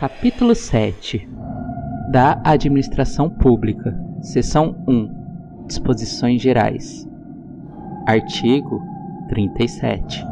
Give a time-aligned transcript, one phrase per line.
[0.00, 1.28] Capítulo 7
[2.10, 7.06] da Administração Pública, Seção 1 Disposições Gerais.
[8.06, 8.80] Artigo
[9.28, 10.24] 37.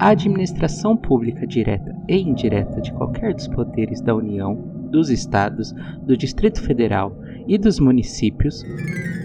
[0.00, 4.56] A administração pública direta e indireta de qualquer dos poderes da União,
[4.90, 5.72] dos Estados,
[6.02, 7.16] do Distrito Federal
[7.46, 8.64] e dos municípios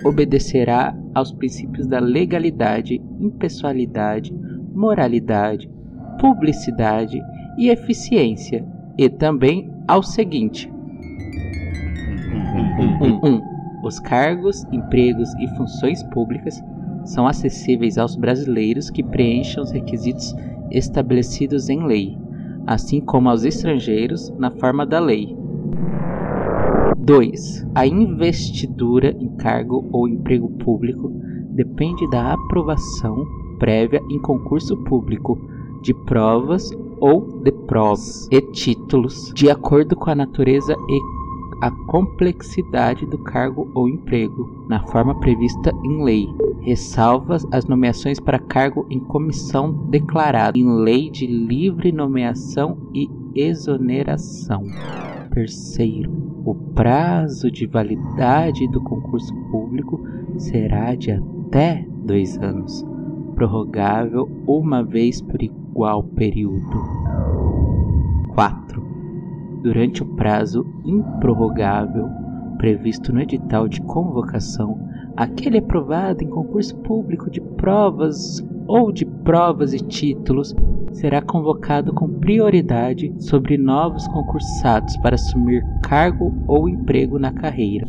[0.05, 4.31] obedecerá aos princípios da legalidade, impessoalidade,
[4.71, 5.67] moralidade,
[6.19, 8.65] publicidade e eficiência,
[8.97, 10.71] e também ao seguinte:
[13.01, 13.25] 1.
[13.25, 13.41] Um,
[13.83, 16.61] os cargos, empregos e funções públicas
[17.05, 20.35] são acessíveis aos brasileiros que preencham os requisitos
[20.69, 22.17] estabelecidos em lei,
[22.67, 25.35] assim como aos estrangeiros na forma da lei.
[26.99, 27.67] 2.
[27.73, 31.09] A investidura em cargo ou emprego público
[31.49, 33.25] depende da aprovação
[33.57, 35.37] prévia em concurso público
[35.81, 36.69] de provas
[37.01, 41.21] ou de provas e títulos, de acordo com a natureza e
[41.61, 46.27] a complexidade do cargo ou emprego, na forma prevista em lei.
[46.61, 54.63] Ressalvas as nomeações para cargo em comissão declarada em lei de livre nomeação e exoneração.
[55.33, 56.11] Terceiro,
[56.45, 60.03] o prazo de validade do concurso público
[60.37, 62.83] será de até dois anos,
[63.41, 66.79] prorrogável uma vez por igual período.
[68.35, 68.83] 4.
[69.63, 72.07] Durante o prazo improrrogável
[72.59, 74.79] previsto no edital de convocação,
[75.17, 80.55] aquele aprovado em concurso público de provas ou de provas e títulos
[80.91, 87.87] será convocado com prioridade sobre novos concursados para assumir cargo ou emprego na carreira.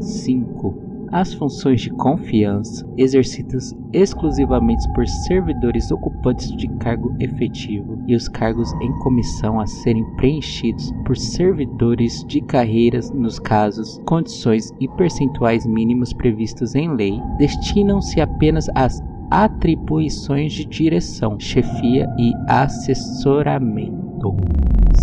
[0.00, 8.28] 5 as funções de confiança, exercidas exclusivamente por servidores ocupantes de cargo efetivo, e os
[8.28, 15.66] cargos em comissão a serem preenchidos por servidores de carreiras nos casos, condições e percentuais
[15.66, 23.97] mínimos previstos em lei, destinam-se apenas às atribuições de direção, chefia e assessoramento.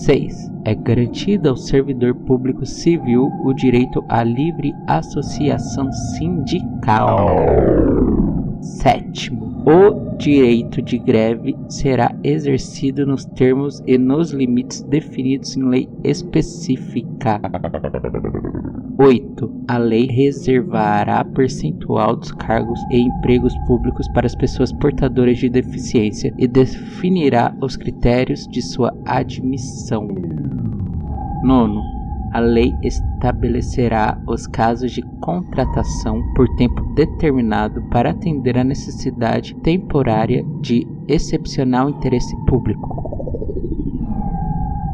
[0.01, 0.51] 6.
[0.65, 8.24] É garantido ao servidor público civil o direito à livre associação sindical.
[8.65, 9.31] 7.
[9.65, 17.39] O direito de greve será exercido nos termos e nos limites definidos em lei específica.
[18.97, 19.51] 8.
[19.67, 26.33] A lei reservará percentual dos cargos e empregos públicos para as pessoas portadoras de deficiência
[26.37, 30.07] e definirá os critérios de sua admissão.
[31.43, 31.94] 9.
[32.35, 40.45] A lei estabelecerá os casos de contratação por tempo determinado para atender a necessidade temporária
[40.59, 43.39] de excepcional interesse público.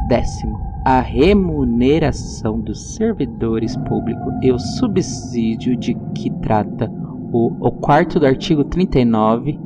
[0.08, 6.92] Décimo a remuneração dos servidores públicos e o subsídio de que trata
[7.34, 9.60] o, o quarto do artigo 39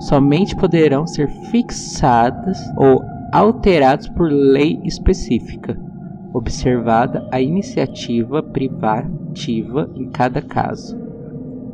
[0.00, 5.80] somente poderão ser fixadas ou alterados por lei específica,
[6.32, 10.96] observada a iniciativa privativa em cada caso.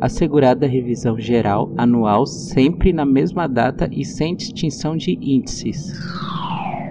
[0.01, 5.93] Assegurada a revisão geral anual sempre na mesma data e sem distinção de índices.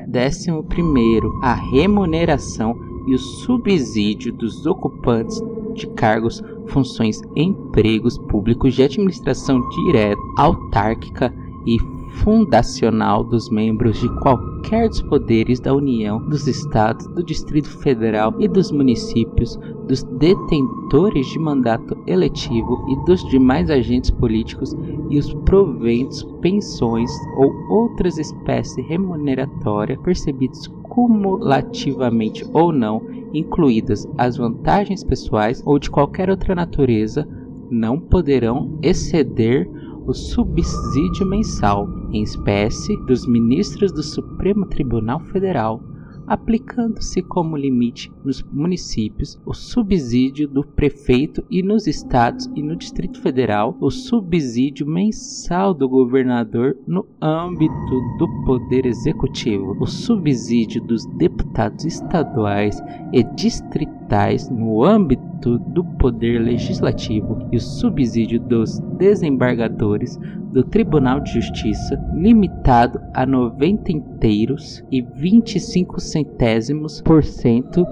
[0.07, 2.75] Décimo primeiro, a remuneração
[3.07, 5.41] e o subsídio dos ocupantes
[5.73, 11.33] de cargos, funções empregos públicos de administração direta, autárquica
[11.67, 11.77] e
[12.23, 18.47] fundacional dos membros de qualquer dos poderes da União, dos Estados, do Distrito Federal e
[18.47, 24.75] dos municípios, dos detentores de mandato eletivo e dos demais agentes políticos
[25.09, 33.01] e os proventos, pensões ou outras espécies remuneratórias percebidos cumulativamente ou não,
[33.33, 37.27] incluídas as vantagens pessoais ou de qualquer outra natureza,
[37.69, 39.69] não poderão exceder
[40.07, 45.83] o subsídio mensal em espécie dos ministros do Supremo Tribunal Federal
[46.27, 53.21] aplicando-se como limite nos municípios o subsídio do prefeito e nos estados e no Distrito
[53.21, 61.85] Federal o subsídio mensal do governador no âmbito do Poder Executivo, o subsídio dos deputados
[61.85, 62.77] estaduais
[63.13, 70.19] e distritais no âmbito do Poder Legislativo e o subsídio dos desembargadores
[70.51, 77.85] do Tribunal de Justiça, limitado a 90 inteiros e 25 centésimos por cento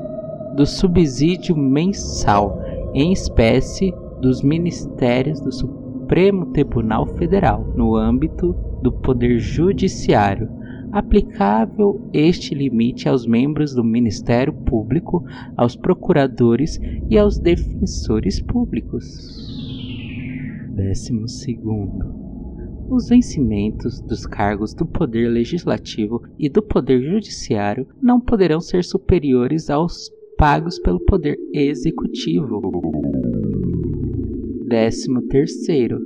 [0.55, 2.61] do subsídio mensal
[2.93, 10.49] em espécie dos ministérios do Supremo Tribunal Federal, no âmbito do Poder Judiciário,
[10.95, 15.25] aplicável este limite aos membros do Ministério Público,
[15.57, 19.03] aos procuradores e aos defensores públicos.
[20.73, 22.15] Décimo segundo.
[22.89, 29.69] Os vencimentos dos cargos do Poder Legislativo e do Poder Judiciário não poderão ser superiores
[29.69, 32.61] aos pagos pelo Poder Executivo.
[34.65, 35.99] Décimo terceiro.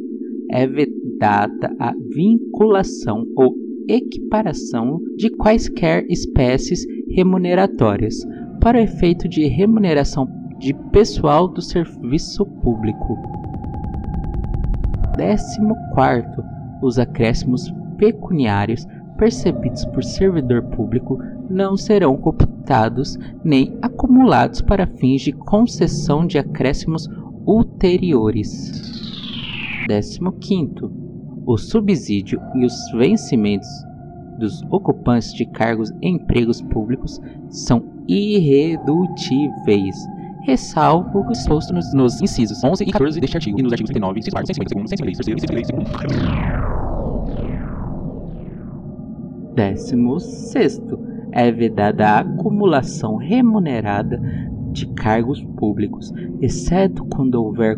[0.49, 8.15] É vedada a vinculação ou equiparação de quaisquer espécies remuneratórias
[8.61, 13.17] para o efeito de remuneração de pessoal do serviço público.
[15.17, 15.59] 14.
[16.83, 18.85] Os acréscimos pecuniários
[19.17, 21.17] percebidos por servidor público
[21.49, 27.09] não serão computados nem acumulados para fins de concessão de acréscimos
[27.45, 28.71] ulteriores.
[29.87, 30.98] 15
[31.49, 33.67] o subsídio e os vencimentos
[34.37, 37.19] dos ocupantes de cargos em empregos públicos
[37.49, 39.95] são irredutíveis,
[40.43, 44.21] ressalvo o exposto nos, nos, incisos 11 e 14 deste artigo e nos artigos 39,
[44.21, 46.69] 104, 152, 153, 153, 153.
[49.55, 50.99] Décimo sexto,
[51.31, 54.21] é vedada a acumulação remunerada
[54.71, 57.75] de cargos públicos, exceto quando houver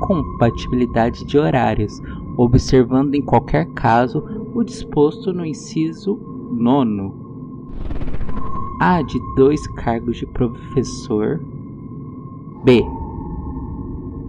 [0.00, 1.92] compatibilidade de horários
[2.36, 4.22] observando em qualquer caso
[4.54, 6.18] o disposto no inciso
[6.52, 7.14] nono.
[8.80, 11.40] A de dois cargos de professor.
[12.64, 12.84] B.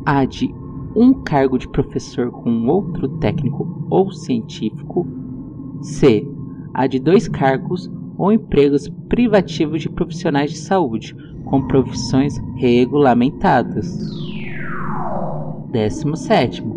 [0.05, 0.53] A de
[0.95, 5.05] um cargo de professor com outro técnico ou científico.
[5.81, 6.27] C.
[6.73, 11.15] A de dois cargos ou empregos privativos de profissionais de saúde
[11.45, 13.87] com profissões regulamentadas.
[15.71, 16.76] 17.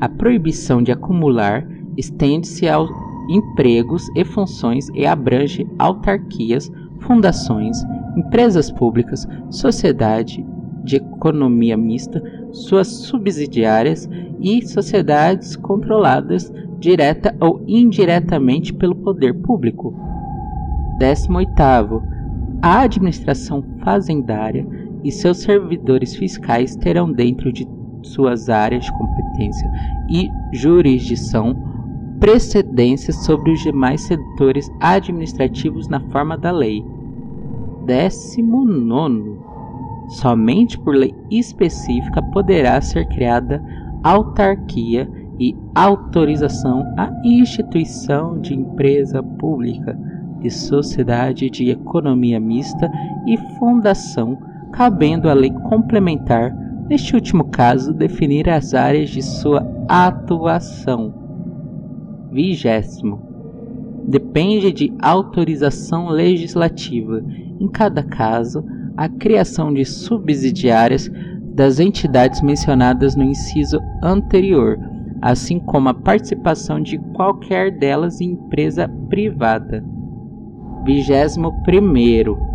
[0.00, 1.66] A proibição de acumular
[1.96, 2.90] estende-se aos
[3.28, 7.76] empregos e funções e abrange autarquias, fundações,
[8.16, 10.44] empresas públicas, sociedade
[10.82, 14.08] de economia mista, suas subsidiárias
[14.40, 19.94] e sociedades controladas direta ou indiretamente pelo poder público.
[20.98, 22.02] 18.
[22.62, 24.66] A administração fazendária
[25.04, 27.66] e seus servidores fiscais terão dentro de
[28.02, 29.70] suas áreas de competência
[30.08, 31.56] e jurisdição
[32.20, 36.84] precedência sobre os demais setores administrativos na forma da lei.
[37.86, 39.38] 19.
[40.08, 43.62] Somente por lei específica poderá ser criada
[44.02, 45.08] autarquia
[45.38, 49.98] e autorização à instituição de empresa pública,
[50.40, 52.90] de sociedade de economia mista
[53.26, 54.36] e fundação,
[54.72, 56.54] cabendo a lei complementar
[56.90, 61.14] Neste último caso, definir as áreas de sua atuação.
[62.32, 63.22] Vigésimo.
[64.08, 67.22] Depende de autorização legislativa.
[67.60, 68.64] Em cada caso,
[68.96, 71.08] a criação de subsidiárias
[71.54, 74.76] das entidades mencionadas no inciso anterior,
[75.22, 79.84] assim como a participação de qualquer delas em empresa privada.
[80.84, 82.49] 21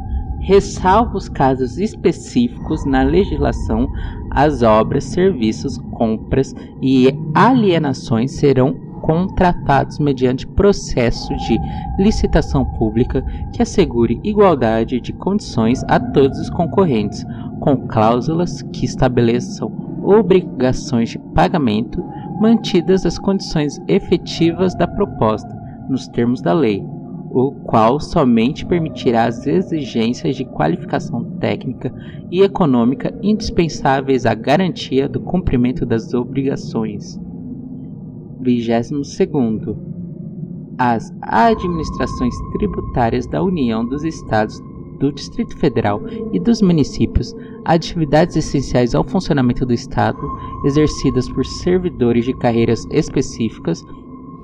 [0.46, 3.92] ressalvo os casos específicos na legislação,
[4.30, 11.58] as obras, serviços, compras e alienações serão contratados mediante processo de
[11.98, 17.26] licitação pública que assegure igualdade de condições a todos os concorrentes,
[17.60, 19.72] com cláusulas que estabeleçam
[20.04, 22.04] obrigações de pagamento
[22.40, 25.56] mantidas as condições efetivas da proposta,
[25.90, 26.95] nos termos da lei
[27.38, 31.94] o qual somente permitirá as exigências de qualificação técnica
[32.32, 37.20] e econômica indispensáveis à garantia do cumprimento das obrigações.
[38.40, 39.18] 22.
[40.78, 44.58] As administrações tributárias da União dos Estados,
[44.98, 46.02] do Distrito Federal
[46.32, 50.18] e dos municípios, atividades essenciais ao funcionamento do Estado,
[50.64, 53.84] exercidas por servidores de carreiras específicas,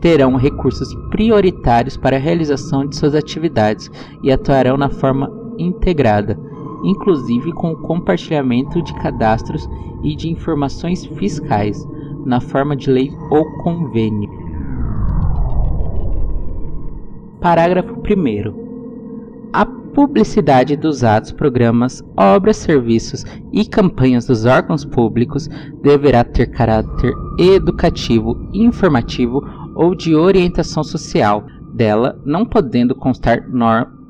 [0.02, 3.90] terão recursos prioritários para a realização de suas atividades
[4.24, 6.38] e atuarão na forma integrada,
[6.84, 9.70] inclusive com o compartilhamento de cadastros
[10.04, 11.88] e de informações fiscais,
[12.26, 14.30] na forma de lei ou convênio.
[17.40, 19.52] Parágrafo 1.
[19.54, 25.50] A publicidade dos atos, programas, obras, serviços e campanhas dos órgãos públicos
[25.82, 29.42] deverá ter caráter educativo, informativo
[29.76, 33.48] ou de orientação social dela, não podendo constar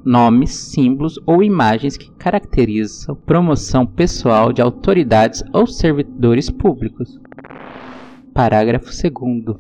[0.03, 7.20] nomes, símbolos ou imagens que caracterizam promoção pessoal de autoridades ou servidores públicos.
[8.34, 9.58] Parágrafo 2.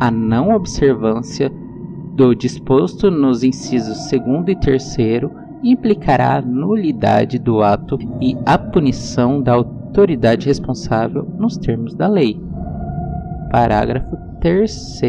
[0.00, 1.50] A não observância
[2.14, 4.96] do disposto nos incisos 2 e 3
[5.62, 12.40] implicará a nulidade do ato e a punição da autoridade responsável nos termos da lei.
[13.50, 15.00] Parágrafo 3.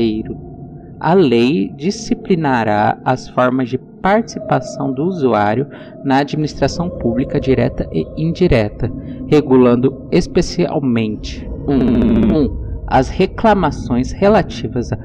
[0.99, 5.67] A lei disciplinará as formas de participação do usuário
[6.03, 8.91] na administração pública direta e indireta,
[9.27, 11.73] regulando especialmente 1.
[11.73, 14.97] Um, um, as reclamações relativas à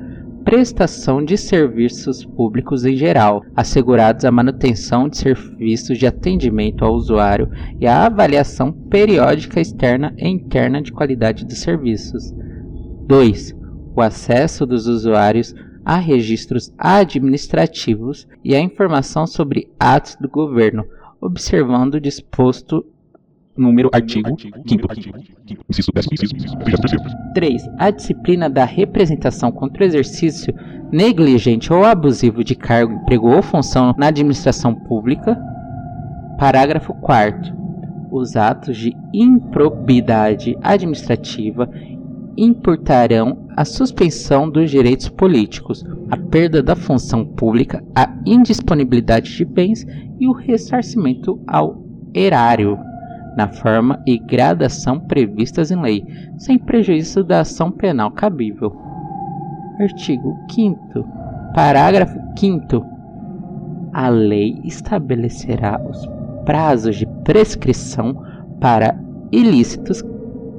[0.45, 7.51] prestação de serviços públicos em geral, assegurados a manutenção de serviços de atendimento ao usuário
[7.81, 12.33] e a avaliação periódica externa e interna de qualidade dos serviços.
[13.09, 13.57] 2.
[13.97, 20.85] O acesso dos usuários a registros administrativos e a informação sobre atos do governo,
[21.19, 22.85] observando o disposto
[23.57, 24.89] número artigo 5
[25.71, 26.57] inciso 10 inciso
[27.33, 27.63] 3.
[27.79, 30.55] A disciplina da representação contra o exercício
[30.93, 35.41] negligente ou abusivo de cargo, emprego ou função na administração pública.
[36.39, 37.57] Parágrafo 4
[38.11, 41.71] Os atos de improbidade administrativa
[42.37, 49.87] importarão a suspensão dos direitos políticos, a perda da função pública, a indisponibilidade de bens
[50.21, 51.83] e o ressarcimento ao
[52.15, 52.79] erário
[53.37, 56.05] na forma e gradação previstas em lei,
[56.39, 58.75] sem prejuízo da ação penal cabível.
[59.79, 61.05] Artigo 5
[61.55, 62.85] Parágrafo 5
[63.93, 66.09] A lei estabelecerá os
[66.47, 68.23] prazos de prescrição
[68.59, 68.99] para
[69.31, 70.03] ilícitos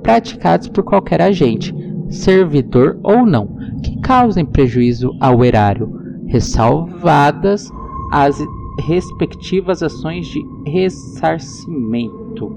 [0.07, 1.75] praticados por qualquer agente,
[2.09, 5.91] servidor ou não, que causem prejuízo ao erário,
[6.27, 7.69] ressalvadas
[8.09, 8.41] as
[8.87, 12.55] respectivas ações de ressarcimento.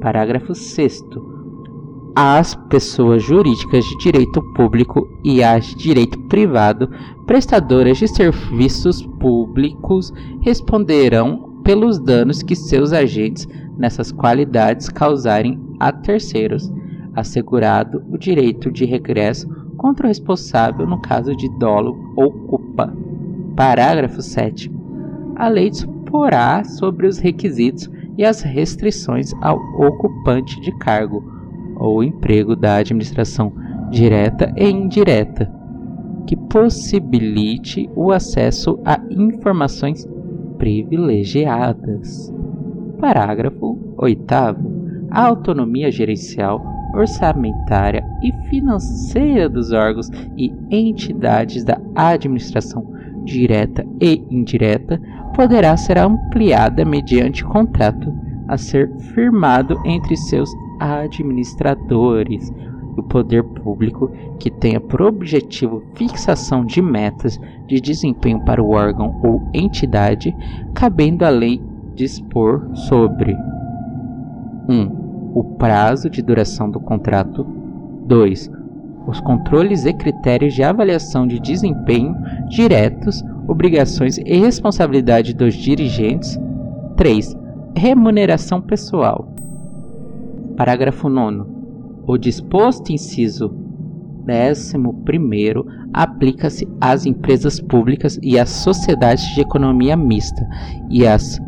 [0.00, 1.04] Parágrafo 6.
[2.16, 6.88] As pessoas jurídicas de direito público e as de direito privado
[7.26, 13.46] prestadoras de serviços públicos responderão pelos danos que seus agentes
[13.78, 16.72] nessas qualidades causarem a terceiros,
[17.14, 22.92] assegurado o direito de regresso contra o responsável no caso de dolo ou culpa.
[23.56, 24.70] Parágrafo 7.
[25.36, 31.22] A lei disporá sobre os requisitos e as restrições ao ocupante de cargo
[31.76, 33.52] ou emprego da administração
[33.90, 35.50] direta e indireta,
[36.26, 40.06] que possibilite o acesso a informações
[40.58, 42.32] privilegiadas.
[42.98, 43.67] Parágrafo
[43.98, 44.24] 8.
[45.10, 46.64] A autonomia gerencial,
[46.94, 52.86] orçamentária e financeira dos órgãos e entidades da administração
[53.24, 55.00] direta e indireta
[55.34, 58.12] poderá ser ampliada mediante contrato
[58.46, 60.50] a ser firmado entre seus
[60.80, 62.52] administradores.
[62.96, 67.38] O poder público que tenha por objetivo fixação de metas
[67.68, 70.34] de desempenho para o órgão ou entidade,
[70.74, 71.62] cabendo a lei
[71.94, 73.36] dispor sobre
[74.68, 74.74] 1.
[74.74, 77.44] Um, o prazo de duração do contrato.
[78.06, 78.58] 2
[79.08, 82.14] os controles e critérios de avaliação de desempenho
[82.46, 86.38] diretos, obrigações e responsabilidade dos dirigentes.
[86.94, 87.34] 3.
[87.74, 89.32] Remuneração pessoal.
[90.58, 91.50] Parágrafo 9.
[92.06, 93.50] O disposto inciso
[94.28, 94.76] 11
[95.94, 100.46] aplica-se às empresas públicas e às sociedades de economia mista
[100.90, 101.40] e às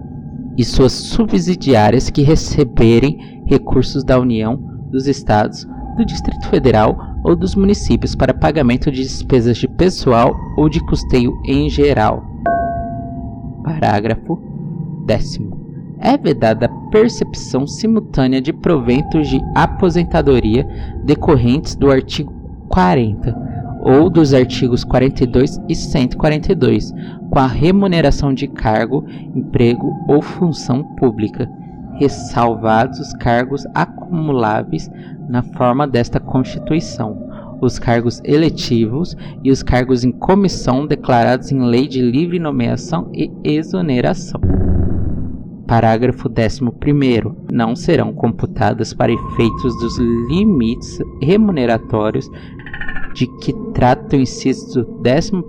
[0.60, 4.56] e suas subsidiárias que receberem recursos da União,
[4.90, 10.68] dos Estados, do Distrito Federal ou dos municípios para pagamento de despesas de pessoal ou
[10.68, 12.22] de custeio em geral.
[13.64, 14.38] Parágrafo
[15.06, 15.38] 10.
[15.98, 20.68] É vedada a percepção simultânea de proventos de aposentadoria
[21.06, 22.34] decorrentes do artigo
[22.68, 23.34] 40
[23.82, 26.92] ou dos artigos 42 e 142,
[27.30, 31.48] com a remuneração de cargo, emprego ou função pública,
[31.94, 34.90] ressalvados os cargos acumuláveis
[35.28, 37.28] na forma desta Constituição,
[37.60, 43.30] os cargos eletivos e os cargos em comissão declarados em lei de livre nomeação e
[43.44, 44.40] exoneração.
[45.66, 46.60] Parágrafo 11.
[47.52, 52.28] Não serão computadas para efeitos dos limites remuneratórios
[53.14, 55.42] de que trata o inciso 11 do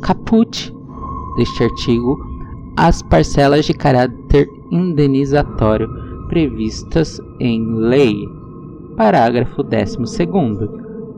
[0.00, 0.74] caput
[1.36, 2.18] deste artigo
[2.76, 5.88] as parcelas de caráter indenizatório
[6.28, 8.14] previstas em lei.
[8.96, 9.98] Parágrafo 12.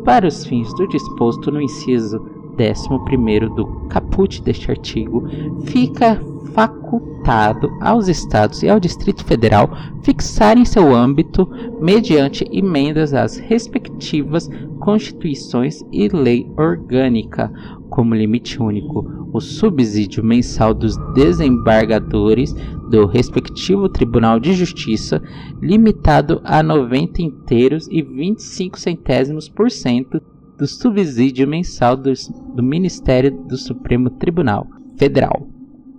[0.05, 2.19] Para os fins do disposto no inciso
[2.59, 5.25] 11 do caput deste artigo,
[5.65, 6.21] fica
[6.53, 9.71] facultado aos Estados e ao Distrito Federal
[10.03, 11.49] fixarem seu âmbito
[11.81, 17.53] mediante emendas às respectivas constituições e lei orgânica
[17.91, 22.55] como limite único o subsídio mensal dos desembargadores
[22.89, 25.23] do respectivo Tribunal de Justiça,
[25.61, 30.21] limitado a 90 inteiros e 25 centésimos por cento
[30.59, 32.13] do subsídio mensal do,
[32.55, 34.67] do Ministério do Supremo Tribunal
[34.97, 35.49] Federal,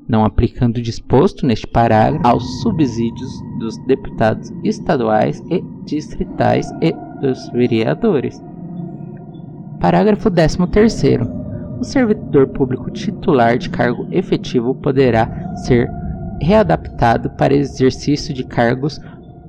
[0.08, 7.50] não aplicando o disposto neste parágrafo aos subsídios dos deputados estaduais e distritais e dos
[7.52, 8.40] vereadores.
[9.80, 10.58] Parágrafo 13
[11.82, 15.90] o servidor público titular de cargo efetivo poderá ser
[16.40, 19.00] readaptado para exercício de cargos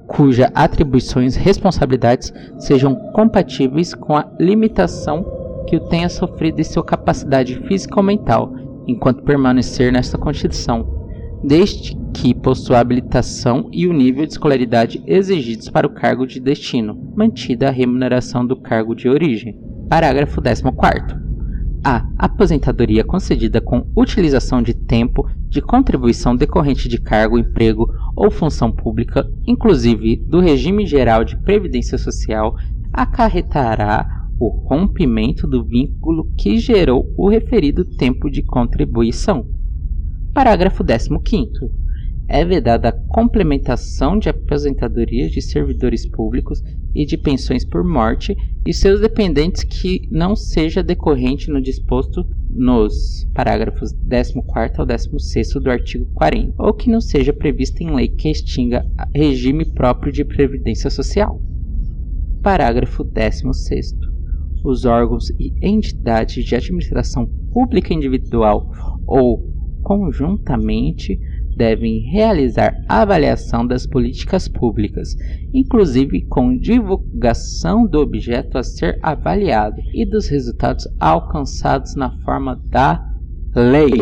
[0.07, 5.25] cuja atribuições e responsabilidades sejam compatíveis com a limitação
[5.69, 8.55] que o tenha sofrido em sua capacidade física ou mental,
[8.87, 10.87] enquanto permanecer nesta Constituição,
[11.45, 17.13] desde que possua habilitação e o nível de escolaridade exigidos para o cargo de destino,
[17.15, 19.57] mantida a remuneração do cargo de origem.
[19.89, 21.22] Parágrafo 14.
[21.85, 28.71] A aposentadoria concedida com utilização de tempo de contribuição decorrente de cargo, emprego ou função
[28.71, 32.55] pública, inclusive do regime geral de previdência social,
[32.93, 39.47] acarretará o rompimento do vínculo que gerou o referido tempo de contribuição.
[40.33, 41.11] Parágrafo 15
[42.29, 46.63] é vedada a complementação de aposentadorias de servidores públicos
[46.95, 48.37] e de pensões por morte
[48.67, 55.71] e seus dependentes que não seja decorrente no disposto nos parágrafos 14 ao 16 do
[55.71, 60.91] artigo 40, ou que não seja prevista em lei que extinga regime próprio de previdência
[60.91, 61.41] social.
[62.43, 63.97] Parágrafo 16.
[64.65, 68.71] Os órgãos e entidades de administração pública individual
[69.07, 69.51] ou
[69.83, 71.21] conjuntamente
[71.63, 75.15] devem realizar avaliação das políticas públicas,
[75.55, 83.01] inclusive com divulgação do objeto a ser avaliado e dos resultados alcançados na forma da
[83.55, 83.93] lei.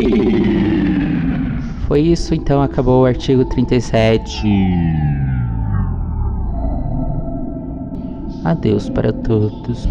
[1.87, 4.47] Foi isso, então acabou o artigo 37.
[8.43, 9.87] Adeus para todos.